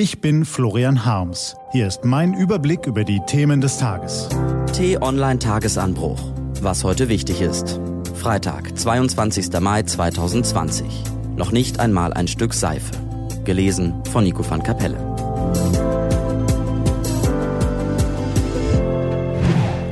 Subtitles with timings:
[0.00, 1.56] Ich bin Florian Harms.
[1.72, 4.28] Hier ist mein Überblick über die Themen des Tages.
[4.72, 6.20] T-Online Tagesanbruch.
[6.60, 7.80] Was heute wichtig ist.
[8.14, 9.58] Freitag, 22.
[9.58, 10.86] Mai 2020.
[11.34, 12.92] Noch nicht einmal ein Stück Seife.
[13.42, 14.98] Gelesen von Nico van Kapelle.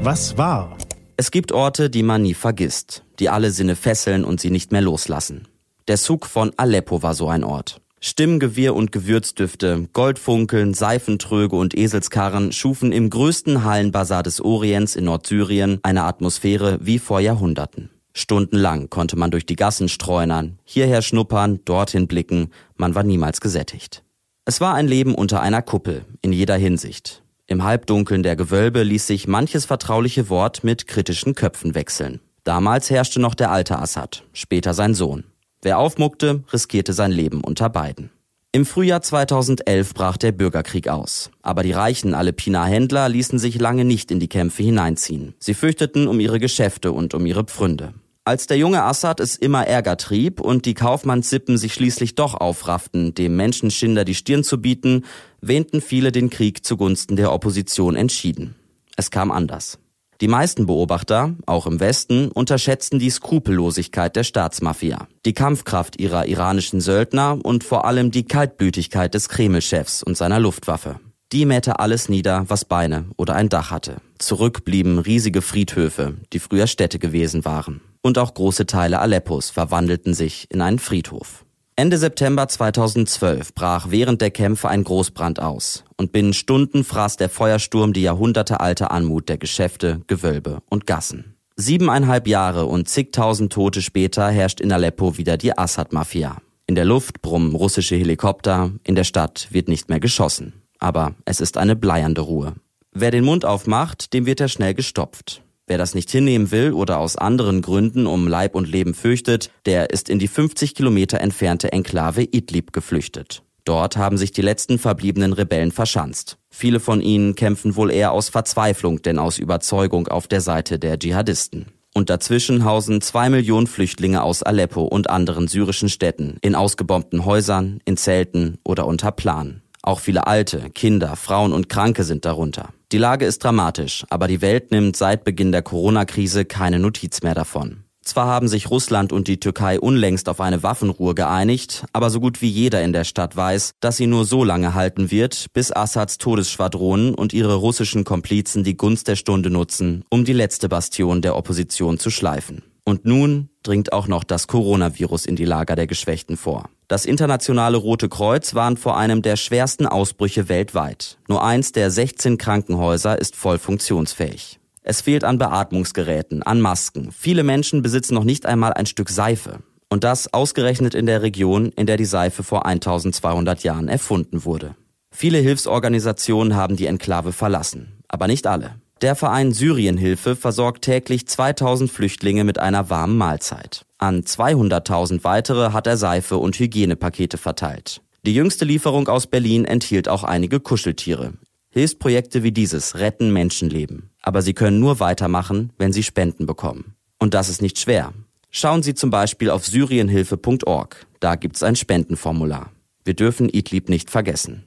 [0.00, 0.78] Was war?
[1.18, 4.80] Es gibt Orte, die man nie vergisst, die alle Sinne fesseln und sie nicht mehr
[4.80, 5.46] loslassen.
[5.88, 7.82] Der Zug von Aleppo war so ein Ort.
[8.02, 15.80] Stimmgewirr und Gewürzdüfte, Goldfunkeln, Seifentröge und Eselskarren schufen im größten Hallenbazar des Orients in Nordsyrien
[15.82, 17.90] eine Atmosphäre wie vor Jahrhunderten.
[18.14, 24.02] Stundenlang konnte man durch die Gassen streunern, hierher schnuppern, dorthin blicken, man war niemals gesättigt.
[24.46, 27.22] Es war ein Leben unter einer Kuppel, in jeder Hinsicht.
[27.46, 32.20] Im Halbdunkeln der Gewölbe ließ sich manches vertrauliche Wort mit kritischen Köpfen wechseln.
[32.44, 35.24] Damals herrschte noch der alte Assad, später sein Sohn.
[35.62, 38.10] Wer aufmuckte, riskierte sein Leben unter beiden.
[38.52, 41.30] Im Frühjahr 2011 brach der Bürgerkrieg aus.
[41.42, 45.34] Aber die reichen Aleppiner Händler ließen sich lange nicht in die Kämpfe hineinziehen.
[45.38, 47.92] Sie fürchteten um ihre Geschäfte und um ihre Pfründe.
[48.24, 53.14] Als der junge Assad es immer ärger trieb und die Kaufmannssippen sich schließlich doch aufrafften,
[53.14, 55.04] dem Menschenschinder die Stirn zu bieten,
[55.40, 58.56] wähnten viele den Krieg zugunsten der Opposition entschieden.
[58.96, 59.78] Es kam anders.
[60.20, 66.82] Die meisten Beobachter, auch im Westen, unterschätzten die Skrupellosigkeit der Staatsmafia, die Kampfkraft ihrer iranischen
[66.82, 71.00] Söldner und vor allem die Kaltblütigkeit des Kreml-Chefs und seiner Luftwaffe.
[71.32, 74.02] Die mähte alles nieder, was Beine oder ein Dach hatte.
[74.18, 77.80] Zurück blieben riesige Friedhöfe, die früher Städte gewesen waren.
[78.02, 81.46] Und auch große Teile Aleppos verwandelten sich in einen Friedhof.
[81.80, 87.30] Ende September 2012 brach während der Kämpfe ein Großbrand aus und binnen Stunden fraß der
[87.30, 91.36] Feuersturm die jahrhundertealte Anmut der Geschäfte, Gewölbe und Gassen.
[91.56, 96.36] Siebeneinhalb Jahre und zigtausend Tote später herrscht in Aleppo wieder die Assad-Mafia.
[96.66, 100.60] In der Luft brummen russische Helikopter, in der Stadt wird nicht mehr geschossen.
[100.80, 102.56] Aber es ist eine bleiernde Ruhe.
[102.92, 105.40] Wer den Mund aufmacht, dem wird er schnell gestopft.
[105.70, 109.90] Wer das nicht hinnehmen will oder aus anderen Gründen um Leib und Leben fürchtet, der
[109.90, 113.44] ist in die 50 Kilometer entfernte Enklave Idlib geflüchtet.
[113.62, 116.38] Dort haben sich die letzten verbliebenen Rebellen verschanzt.
[116.50, 120.98] Viele von ihnen kämpfen wohl eher aus Verzweiflung, denn aus Überzeugung auf der Seite der
[120.98, 121.66] Dschihadisten.
[121.94, 127.78] Und dazwischen hausen zwei Millionen Flüchtlinge aus Aleppo und anderen syrischen Städten in ausgebombten Häusern,
[127.84, 129.62] in Zelten oder unter Plan.
[129.82, 132.70] Auch viele Alte, Kinder, Frauen und Kranke sind darunter.
[132.92, 137.34] Die Lage ist dramatisch, aber die Welt nimmt seit Beginn der Corona-Krise keine Notiz mehr
[137.34, 137.84] davon.
[138.02, 142.42] Zwar haben sich Russland und die Türkei unlängst auf eine Waffenruhe geeinigt, aber so gut
[142.42, 146.18] wie jeder in der Stadt weiß, dass sie nur so lange halten wird, bis Assads
[146.18, 151.36] Todesschwadronen und ihre russischen Komplizen die Gunst der Stunde nutzen, um die letzte Bastion der
[151.36, 152.62] Opposition zu schleifen.
[152.90, 156.70] Und nun dringt auch noch das Coronavirus in die Lager der Geschwächten vor.
[156.88, 161.16] Das internationale Rote Kreuz warnt vor einem der schwersten Ausbrüche weltweit.
[161.28, 164.58] Nur eins der 16 Krankenhäuser ist voll funktionsfähig.
[164.82, 167.12] Es fehlt an Beatmungsgeräten, an Masken.
[167.12, 169.60] Viele Menschen besitzen noch nicht einmal ein Stück Seife.
[169.88, 174.74] Und das ausgerechnet in der Region, in der die Seife vor 1200 Jahren erfunden wurde.
[175.12, 178.79] Viele Hilfsorganisationen haben die Enklave verlassen, aber nicht alle.
[179.02, 183.86] Der Verein Syrienhilfe versorgt täglich 2000 Flüchtlinge mit einer warmen Mahlzeit.
[183.96, 188.02] An 200.000 weitere hat er Seife und Hygienepakete verteilt.
[188.26, 191.32] Die jüngste Lieferung aus Berlin enthielt auch einige Kuscheltiere.
[191.70, 194.10] Hilfsprojekte wie dieses retten Menschenleben.
[194.20, 196.94] Aber sie können nur weitermachen, wenn sie Spenden bekommen.
[197.18, 198.12] Und das ist nicht schwer.
[198.50, 201.06] Schauen Sie zum Beispiel auf syrienhilfe.org.
[201.20, 202.70] Da gibt's ein Spendenformular.
[203.04, 204.66] Wir dürfen Idlib nicht vergessen.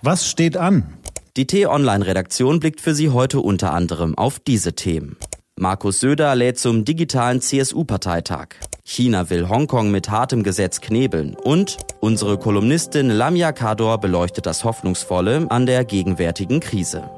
[0.00, 0.97] Was steht an?
[1.38, 5.16] Die T-Online-Redaktion blickt für Sie heute unter anderem auf diese Themen.
[5.56, 8.56] Markus Söder lädt zum digitalen CSU-Parteitag.
[8.82, 11.36] China will Hongkong mit hartem Gesetz knebeln.
[11.36, 17.08] Und unsere Kolumnistin Lamia Kador beleuchtet das Hoffnungsvolle an der gegenwärtigen Krise.